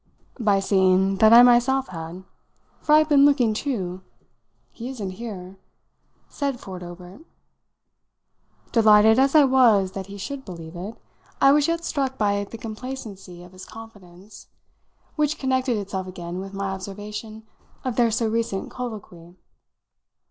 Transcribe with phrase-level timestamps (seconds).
[0.39, 2.23] "By seeing that I myself had.
[2.81, 4.01] For I've been looking too.
[4.71, 5.59] He isn't here,"
[6.27, 7.21] said Ford Obert.
[8.71, 10.97] Delighted as I was that he should believe it,
[11.39, 14.47] I was yet struck by the complacency of his confidence,
[15.17, 17.43] which connected itself again with my observation
[17.85, 19.35] of their so recent colloquy.